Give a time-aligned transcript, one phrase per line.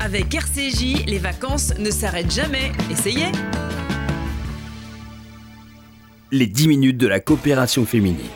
[0.00, 2.70] Avec RCJ, les vacances ne s'arrêtent jamais.
[2.88, 3.32] Essayez
[6.30, 8.28] Les 10 minutes de la coopération féminine.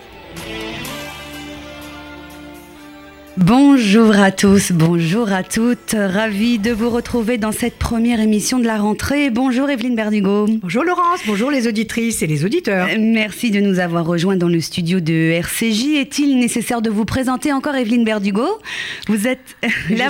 [3.38, 5.96] Bonjour à tous, bonjour à toutes.
[5.98, 9.30] Ravi de vous retrouver dans cette première émission de la rentrée.
[9.30, 10.46] Bonjour Evelyne Berdugo.
[10.60, 12.88] Bonjour Laurence, bonjour les auditrices et les auditeurs.
[12.98, 15.96] Merci de nous avoir rejoints dans le studio de RCJ.
[15.96, 18.46] Est-il nécessaire de vous présenter encore Evelyne Berdugo?
[19.08, 19.56] Vous êêtes
[19.90, 20.08] la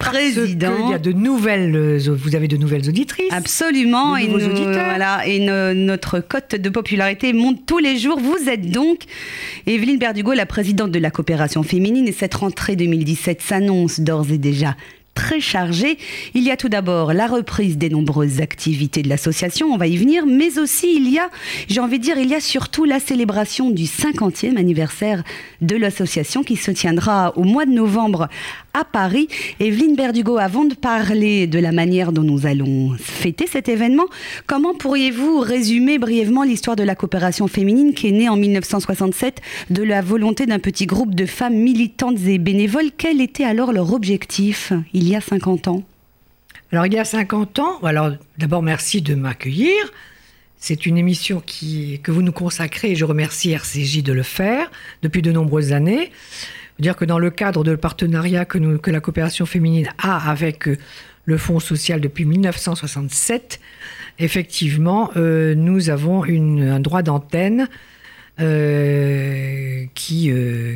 [0.00, 0.72] présidente.
[0.86, 3.30] Il y a de nouvelles, vous avez de nouvelles auditrices.
[3.32, 4.16] Absolument.
[4.16, 4.86] Et nous- auditeurs.
[4.86, 8.18] voilà, et no- notre cote de popularité monte tous les jours.
[8.18, 9.02] Vous êtes donc
[9.68, 12.08] Evelyne Berdugo, la présidente de la coopération féminine.
[12.08, 14.76] Et cette rentrée 2017 s'annonce d'ores et déjà
[15.16, 15.98] très chargée.
[16.34, 19.96] Il y a tout d'abord la reprise des nombreuses activités de l'association, on va y
[19.96, 21.30] venir, mais aussi il y a,
[21.68, 25.24] j'ai envie de dire, il y a surtout la célébration du 50e anniversaire
[25.62, 28.28] de l'association qui se tiendra au mois de novembre
[28.76, 29.28] à Paris.
[29.58, 34.04] Evelyne Berdugo, avant de parler de la manière dont nous allons fêter cet événement,
[34.46, 39.82] comment pourriez-vous résumer brièvement l'histoire de la coopération féminine qui est née en 1967 de
[39.82, 42.90] la volonté d'un petit groupe de femmes militantes et bénévoles?
[42.96, 45.82] Quel était alors leur objectif il y a 50 ans?
[46.70, 49.72] Alors il y a 50 ans, alors d'abord merci de m'accueillir.
[50.58, 54.70] C'est une émission que vous nous consacrez et je remercie RCJ de le faire
[55.02, 56.10] depuis de nombreuses années.
[56.78, 60.68] Dire que dans le cadre de partenariat que, nous, que la coopération féminine a avec
[60.68, 60.76] euh,
[61.24, 63.60] le Fonds social depuis 1967,
[64.18, 67.68] effectivement, euh, nous avons une- un droit d'antenne
[68.38, 70.30] euh, qui,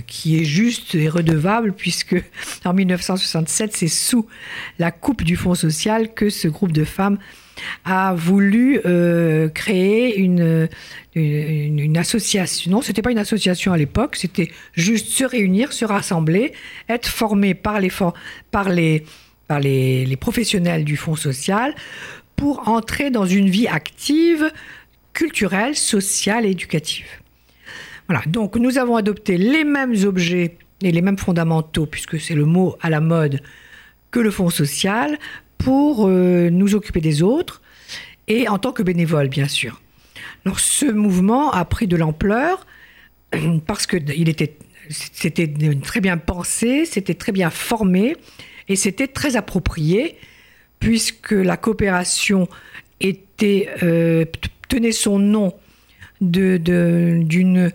[0.06, 2.16] qui est juste et redevable puisque
[2.64, 4.26] en 1967, c'est sous
[4.78, 7.18] la coupe du Fonds social que ce groupe de femmes
[7.84, 10.68] a voulu euh, créer une,
[11.96, 12.70] association.
[12.70, 16.52] Non, c'était pas une association à l'époque, c'était juste se réunir, se rassembler,
[16.88, 17.90] être formé par les,
[18.50, 19.04] par les,
[19.48, 21.74] par les, les professionnels du Fonds social
[22.36, 24.50] pour entrer dans une vie active,
[25.12, 27.06] culturelle, sociale et éducative.
[28.08, 32.44] Voilà, donc nous avons adopté les mêmes objets et les mêmes fondamentaux, puisque c'est le
[32.44, 33.40] mot à la mode,
[34.10, 35.18] que le Fonds social,
[35.64, 37.60] pour euh, nous occuper des autres,
[38.28, 39.80] et en tant que bénévole, bien sûr.
[40.44, 42.66] Alors ce mouvement a pris de l'ampleur,
[43.66, 44.56] parce que il était,
[44.88, 48.16] c'était très bien pensé, c'était très bien formé,
[48.68, 50.16] et c'était très approprié,
[50.78, 52.48] puisque la coopération
[53.00, 54.24] était, euh,
[54.68, 55.52] tenait son nom
[56.20, 57.70] de- de- d'une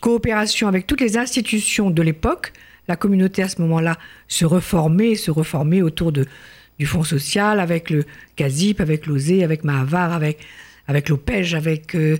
[0.00, 2.52] coopération avec toutes les institutions de l'époque.
[2.88, 3.96] La communauté à ce moment-là
[4.28, 6.26] se reformait, se reformait autour de,
[6.78, 8.04] du Fonds social, avec le
[8.36, 10.38] CASIP, avec l'OSE, avec Mahavar, avec,
[10.86, 12.18] avec l'OPEJ, avec euh,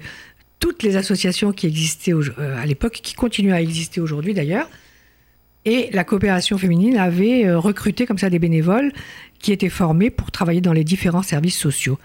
[0.60, 4.68] toutes les associations qui existaient euh, à l'époque, qui continuent à exister aujourd'hui d'ailleurs.
[5.64, 8.92] Et la coopération féminine avait euh, recruté comme ça des bénévoles
[9.38, 11.98] qui étaient formés pour travailler dans les différents services sociaux.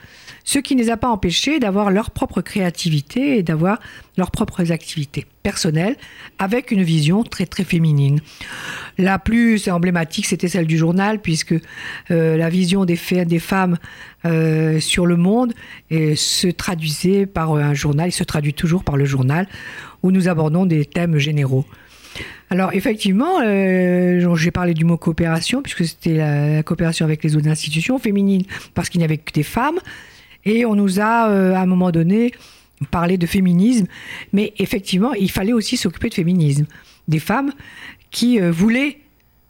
[0.44, 3.80] Ce qui ne les a pas empêchés d'avoir leur propre créativité et d'avoir
[4.16, 5.98] leurs propres activités personnelles
[6.40, 8.22] avec une vision très très féminine.
[8.98, 11.54] La plus emblématique, c'était celle du journal, puisque
[12.10, 13.78] euh, la vision des, femmes
[14.26, 15.54] euh, sur le monde
[15.92, 19.48] se traduisait par un journal, se traduit toujours par le journal,
[20.02, 21.66] où nous abordons des thèmes généraux.
[22.50, 27.50] Alors effectivement, euh, j'ai parlé du mot coopération, puisque c'était la, coopération avec les autres
[27.50, 28.44] institutions féminines,
[28.74, 29.78] parce qu'il n'y avait que des femmes.
[30.46, 32.32] Et on nous a, à un moment donné,
[32.90, 33.86] parlé de féminisme.
[34.34, 36.66] Mais effectivement, il fallait aussi s'occuper de féminisme.
[37.08, 37.52] Des femmes
[38.12, 39.00] qui euh, voulaient,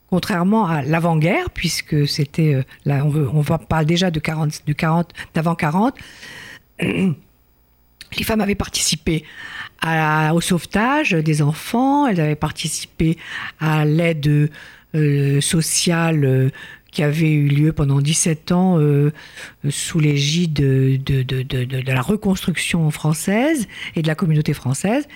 [0.10, 5.56] contrairement à l'avant-guerre, puisque c'était, euh, là, on, parle déjà de 40, de 40, d'avant
[5.56, 5.96] 40,
[6.80, 9.24] les femmes avaient participé
[10.34, 13.18] au sauvetage des enfants, elles avaient participé
[13.60, 14.50] à l'aide
[14.96, 16.52] euh, sociale
[16.98, 19.12] qui avait eu lieu pendant 17 ans euh,
[19.70, 25.08] sous l'égide de, la reconstruction française et de la communauté française.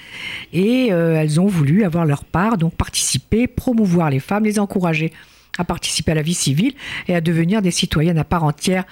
[0.54, 5.12] Et euh, elles ont voulu avoir leur part, donc participer, promouvoir les femmes, les encourager
[5.58, 6.74] à participer à la vie civile
[7.08, 8.86] et à devenir des citoyennes à part entière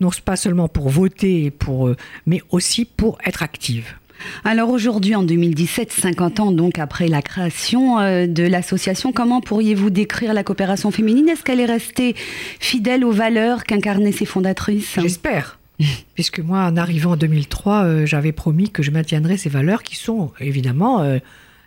[0.00, 3.96] non pas seulement pour voter, pour, euh, mais aussi pour être active.
[4.44, 9.90] Alors aujourd'hui, en 2017, 50 ans donc après la création euh, de l'association, comment pourriez-vous
[9.90, 11.28] décrire la coopération féminine?
[11.28, 12.14] Est-ce qu'elle est restée
[12.60, 14.98] fidèle aux valeurs qu'incarnaient ses fondatrices?
[15.00, 15.58] J'espère.
[16.14, 19.96] Puisque moi, en arrivant en 2003, euh, j'avais promis que je maintiendrais ces valeurs qui
[19.96, 21.18] sont évidemment euh,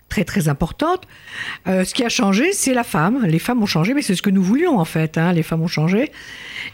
[0.09, 1.03] très très importantes.
[1.67, 3.25] Euh, ce qui a changé, c'est la femme.
[3.25, 5.17] Les femmes ont changé, mais c'est ce que nous voulions en fait.
[5.17, 5.33] hein.
[5.33, 6.11] Les femmes ont changé.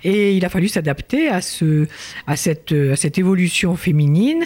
[0.04, 1.88] Et il a fallu s'adapter à, ce,
[2.28, 4.44] à, cette, à cette évolution féminine.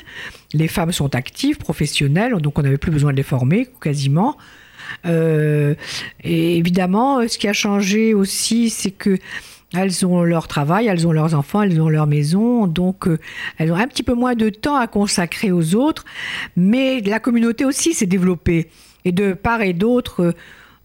[0.53, 4.37] Les femmes sont actives, professionnelles, donc on n'avait plus besoin de les former quasiment.
[5.05, 5.75] Euh,
[6.23, 9.17] et évidemment, ce qui a changé aussi, c'est que
[9.73, 13.19] elles ont leur travail, elles ont leurs enfants, elles ont leur maison, donc euh,
[13.57, 16.05] elles ont un petit peu moins de temps à consacrer aux autres,
[16.55, 18.69] mais la communauté aussi s'est développée.
[19.03, 20.33] Et de part et d'autre,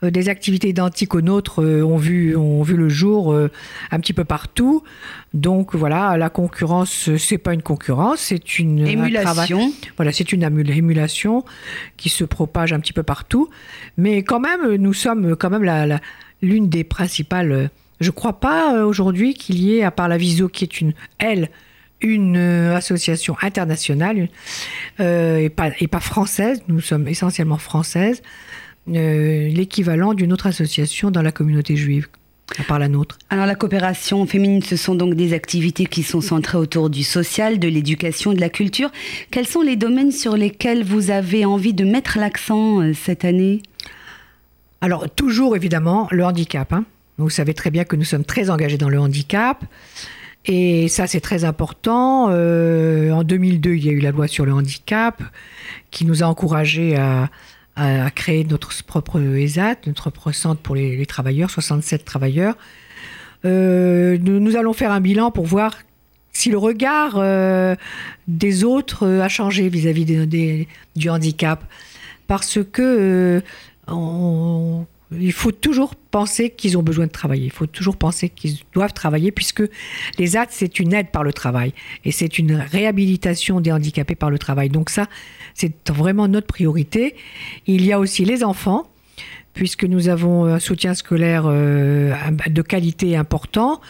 [0.03, 4.13] euh, des activités identiques aux nôtres euh, ont, vu, ont vu le jour un petit
[4.13, 4.83] peu partout.
[5.33, 9.73] Donc voilà, la concurrence, c'est pas une concurrence, c'est une émulation.
[9.97, 11.45] voilà, c'est une émulation
[11.97, 13.49] qui se propage un petit peu partout.
[13.97, 16.01] Mais quand même, nous sommes quand même la,
[16.43, 17.71] l'une des principales
[18.03, 20.81] je ne crois pas euh, aujourd'hui qu'il y ait, à part la Viso, qui est
[20.81, 21.51] une, elle,
[22.01, 24.29] une euh, association internationale
[25.01, 28.23] euh, et, pas, et, pas, française, nous sommes essentiellement françaises,
[28.87, 32.09] l'équivalent d'une autre association dans la communauté juive.
[32.59, 33.17] À part la nôtre.
[33.31, 37.59] Alors la coopération féminine, ce sont donc des activités qui sont centrées autour du social,
[37.59, 38.91] de l'éducation, de la culture.
[39.31, 43.63] Quels sont les domaines sur lesquels vous avez envie de mettre l'accent cette année?
[44.83, 46.75] Alors toujours évidemment le handicap.
[46.75, 46.85] Hein.
[47.23, 49.65] Vous savez très bien que nous sommes très engagés dans le handicap.
[50.45, 52.29] Et ça, c'est très important.
[52.31, 55.23] Euh, en 2002, il y a eu la loi sur le handicap
[55.91, 57.29] qui nous a encouragés à,
[58.15, 62.57] créer notre propre ESAT, notre propre centre pour les, travailleurs, 67 travailleurs.
[63.45, 65.79] Euh, nous, allons faire un bilan pour voir
[66.33, 67.75] si le regard euh,
[68.29, 70.67] des autres a changé vis-à-vis
[70.97, 71.65] du handicap.
[72.27, 73.43] Parce que
[73.89, 74.87] on,
[75.21, 77.45] il faut toujours penser qu'ils ont besoin de travailler.
[77.45, 79.63] Il faut toujours penser qu'ils doivent travailler puisque
[80.19, 81.73] les AT, c'est une aide par le travail
[82.05, 84.69] et c'est une réhabilitation des handicapés par le travail.
[84.69, 85.09] Donc ça,
[85.55, 87.15] c'est vraiment notre priorité.
[87.67, 88.87] Il y a aussi les enfants
[89.55, 92.15] puisque nous avons un soutien scolaire euh,
[92.49, 93.81] de qualité important.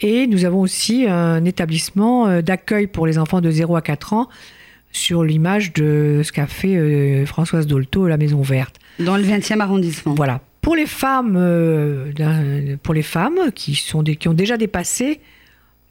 [0.00, 4.12] Et nous avons aussi un établissement euh, d'accueil pour les enfants de 0 à 4
[4.12, 4.28] ans
[4.92, 8.76] sur l'image de ce qu'a fait euh, Françoise Dolto, la Maison Verte.
[8.98, 10.14] Dans le 20e arrondissement.
[10.14, 10.40] Voilà.
[10.66, 15.20] Pour les femmes, euh, pour les femmes qui, sont qui ont déjà dépassé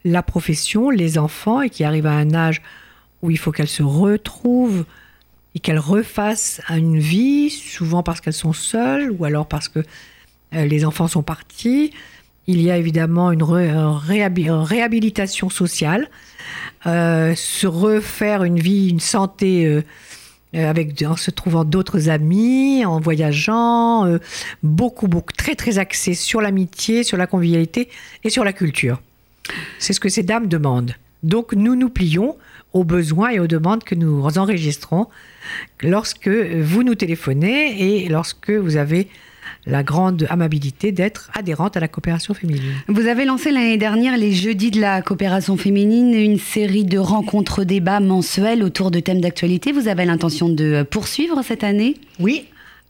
[0.03, 2.61] la profession, les enfants, et qui arrivent à un âge
[3.21, 4.83] où il faut qu'elles se retrouvent
[5.55, 9.79] et qu'elles refassent une vie, souvent parce qu'elles sont seules ou alors parce que
[10.53, 11.91] euh, les enfants sont partis.
[12.45, 16.09] Il y a évidemment une, réhabilitation sociale,
[16.85, 19.83] euh, se refaire une vie, une santé
[20.63, 24.19] avec, en se trouvant d'autres amis, en voyageant, euh,
[24.63, 27.89] beaucoup, beaucoup, très, très axé sur l'amitié, sur la convivialité
[28.23, 29.01] et sur la culture.
[29.79, 30.95] C'est ce que ces dames demandent.
[31.23, 32.37] Donc nous nous plions
[32.73, 35.07] aux besoins et aux demandes que nous enregistrons
[35.81, 39.07] lorsque vous nous téléphonez et lorsque vous avez
[39.67, 42.73] la grande amabilité d'être adhérente à la coopération féminine.
[42.87, 47.63] Vous avez lancé l'année dernière les Jeudis de la coopération féminine, une série de rencontres
[47.63, 49.71] débats mensuels autour de thèmes d'actualité.
[49.71, 51.95] Vous avez l'intention de poursuivre cette année?
[52.19, 52.45] Oui,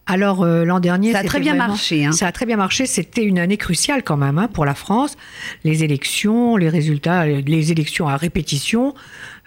[0.06, 2.04] alors euh, l'an dernier, ça a très bien marché.
[2.04, 2.12] Hein.
[2.12, 2.86] Ça a très bien marché.
[2.86, 5.16] C'était une année cruciale quand même hein, pour la France.
[5.64, 8.94] Les élections, les résultats, les élections à répétition,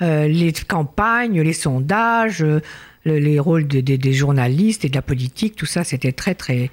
[0.02, 2.60] euh, les campagnes, les sondages, euh,
[3.06, 6.70] les rôles des journalistes et de la politique, tout ça, c'était très très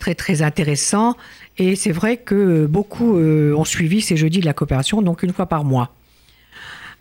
[0.00, 1.16] très très intéressant.
[1.58, 5.32] Et c'est vrai que beaucoup euh, ont suivi ces jeudis de la coopération, donc une
[5.32, 5.94] fois par mois.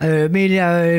[0.02, 0.48] Euh, mais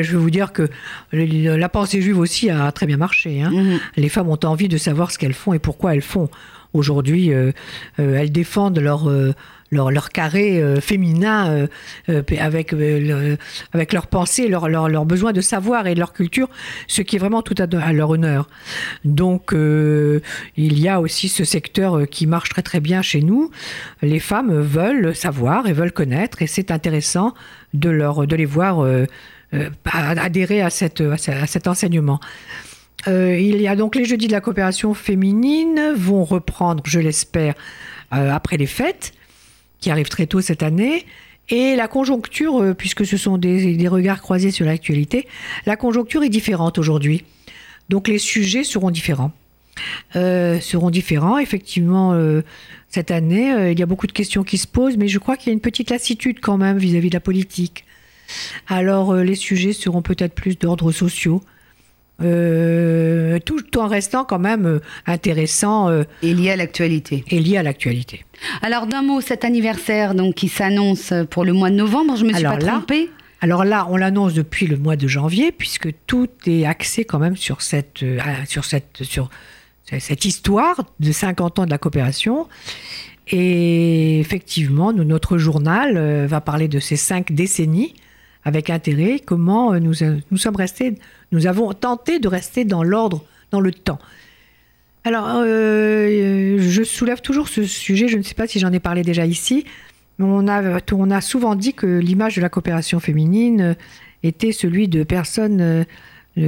[0.03, 0.69] je vais vous dire que
[1.13, 3.41] la pensée juive aussi a très bien marché.
[3.41, 3.51] Hein.
[3.51, 3.79] Mm-hmm.
[3.95, 6.29] Les femmes ont envie de savoir ce qu'elles font et pourquoi elles font.
[6.73, 7.51] Aujourd'hui, euh,
[7.97, 9.09] elles défendent leur
[9.71, 11.67] leur, leur carré euh, féminin euh,
[12.09, 12.75] euh, avec,
[13.73, 16.49] avec leur pensée, leur, leur, leur, besoin de savoir et leur culture,
[16.87, 18.49] ce qui est vraiment tout à, leur honneur.
[19.05, 23.49] Donc il y a aussi ce secteur qui marche très très bien chez nous.
[24.01, 27.33] Les femmes veulent savoir et veulent connaître et c'est intéressant
[27.73, 28.85] de, leur, de les voir
[29.85, 31.17] adhérer à, cette, à
[31.47, 32.19] cet enseignement.
[33.07, 37.55] il y a donc les jeudis de la coopération féminine vont reprendre, je l'espère,
[38.11, 39.13] après les fêtes
[39.81, 41.05] qui arrive très tôt cette année.
[41.49, 45.27] Et la conjoncture, euh, puisque ce sont des, regards croisés sur l'actualité,
[45.65, 47.25] la conjoncture est différente aujourd'hui.
[47.89, 49.33] Donc les sujets seront différents.
[50.15, 51.37] Euh, seront différents.
[51.37, 52.41] Effectivement, euh,
[52.87, 55.47] cette année, il y a beaucoup de questions qui se posent, mais je crois qu'il
[55.47, 57.85] y a une petite lassitude quand même vis-à-vis de la politique.
[58.67, 61.41] Alors les sujets seront peut-être plus d'ordre sociaux,
[62.23, 65.89] euh, tout en restant quand même euh, intéressant.
[65.89, 67.23] Euh, et lié à l'actualité.
[67.29, 68.25] Et lié à l'actualité.
[68.61, 72.33] Alors d'un mot, cet anniversaire donc, qui s'annonce pour le mois de novembre, je me
[72.33, 73.09] suis pas trompée
[73.43, 77.35] alors là, on l'annonce depuis le mois de janvier, puisque tout est axé quand même
[77.35, 78.05] sur cette,
[78.47, 79.31] sur cette, sur
[79.97, 82.47] cette histoire de 50 ans de la coopération.
[83.29, 87.95] Et effectivement, notre journal va parler de ces cinq décennies
[88.43, 89.95] avec intérêt, comment nous,
[90.29, 90.93] nous sommes restés
[91.31, 93.99] nous avons tenté de rester dans l'ordre, dans le temps.
[95.03, 99.01] Alors, euh, je soulève toujours ce sujet, je ne sais pas si j'en ai parlé
[99.01, 99.65] déjà ici,
[100.47, 103.75] a, on a souvent dit que l'image de la coopération féminine
[104.23, 105.83] était celui de personnes euh,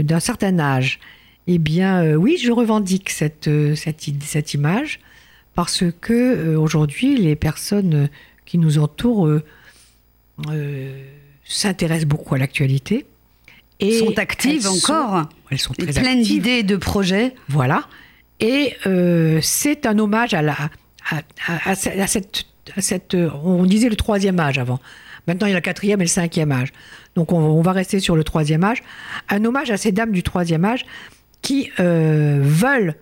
[0.03, 0.99] d'un certain âge.
[1.47, 3.11] Eh bien, euh, oui, je revendique
[3.47, 4.99] euh, cette image
[5.55, 8.09] parce que aujourd'hui, les personnes
[8.45, 9.29] qui nous entourent
[11.45, 13.05] s'intéressent beaucoup à l'actualité.
[13.79, 15.29] Et sont actives encore.
[15.49, 17.35] elles sont très pleines d'idées et de projets.
[17.49, 17.87] Voilà.
[18.39, 18.75] Et
[19.41, 20.55] c'est un hommage à, la,
[21.47, 22.45] à, cette,
[22.77, 24.79] cette, On disait le troisième âge avant.
[25.27, 26.73] Maintenant, il y a le quatrième et le cinquième âge.
[27.15, 28.83] Donc, on, va rester sur le troisième âge.
[29.29, 30.85] Un hommage à ces dames du troisième âge
[31.41, 32.95] qui euh, veulent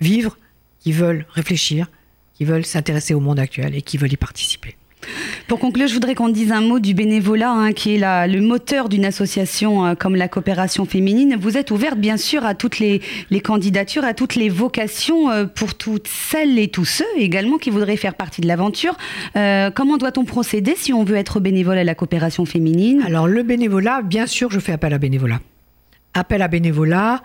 [0.00, 0.36] vivre,
[0.80, 1.90] qui veulent réfléchir,
[2.34, 4.76] qui veulent s'intéresser au monde actuel et qui veulent y participer.
[5.48, 8.88] Pour conclure, je voudrais qu'on dise un mot du bénévolat, hein, qui est le moteur
[8.88, 11.36] d'une association euh, comme la coopération féminine.
[11.38, 13.00] Vous êtes ouverte, bien sûr, à toutes les,
[13.42, 17.96] candidatures, à toutes les vocations, euh, pour toutes celles et tous ceux également qui voudraient
[17.96, 18.96] faire partie de l'aventure.
[19.36, 23.02] Euh, comment doit-on procéder si on veut être bénévole à la coopération féminine?
[23.06, 25.40] Alors, le bénévolat, bien sûr, je fais appel à bénévolat.
[26.14, 27.22] Appel à bénévolat,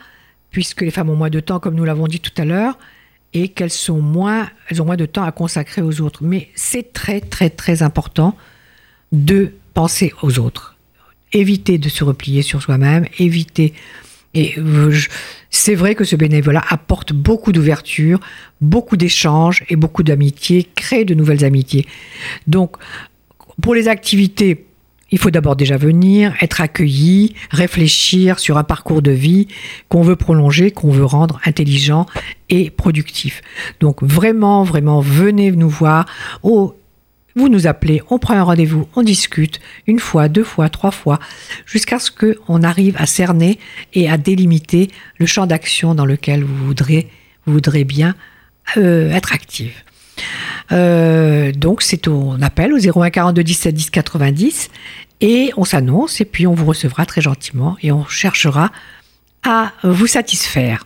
[0.49, 2.77] puisque les femmes ont moins de temps, comme nous l'avons dit tout à l'heure
[3.33, 6.23] et qu'elles sont moins, elles ont moins de temps à consacrer aux autres.
[6.23, 8.35] Mais c'est très très très important
[9.11, 10.75] de penser aux autres.
[11.33, 13.73] Éviter de se replier sur soi-même, éviter.
[14.33, 14.55] Et
[15.49, 18.19] c'est vrai que ce bénévolat apporte beaucoup d'ouverture,
[18.61, 21.87] beaucoup d'échanges et beaucoup d'amitié, crée de nouvelles amitiés.
[22.45, 22.77] Donc,
[23.61, 24.66] pour les activités
[25.11, 29.47] il faut d'abord déjà venir, être accueilli, réfléchir sur un parcours de vie
[29.89, 32.05] qu'on veut prolonger, qu'on veut rendre intelligent
[32.49, 33.41] et productif.
[33.79, 36.05] Donc vraiment, vraiment, venez nous voir.
[36.43, 36.75] Oh,
[37.35, 41.19] vous nous appelez, on prend un rendez-vous, on discute une fois, deux fois, trois fois,
[41.67, 43.59] jusqu'à ce qu'on arrive à cerner
[43.93, 47.07] et à délimiter le champ d'action dans lequel vous voudrez,
[47.45, 48.15] vous voudrez bien
[48.77, 49.83] euh, être active.
[50.71, 54.69] Euh, donc c'est on appelle au 01 42 17 10 90
[55.21, 58.71] et on s'annonce et puis on vous recevra très gentiment et on cherchera
[59.43, 60.85] à vous satisfaire.